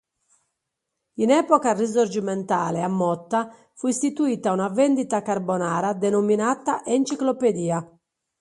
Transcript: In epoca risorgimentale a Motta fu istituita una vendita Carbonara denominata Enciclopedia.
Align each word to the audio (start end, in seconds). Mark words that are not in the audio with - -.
In 1.19 1.29
epoca 1.29 1.73
risorgimentale 1.73 2.81
a 2.81 2.87
Motta 2.87 3.53
fu 3.75 3.85
istituita 3.85 4.51
una 4.51 4.67
vendita 4.69 5.21
Carbonara 5.21 5.93
denominata 5.93 6.83
Enciclopedia. 6.83 7.87